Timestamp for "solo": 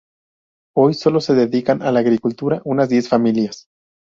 0.95-1.21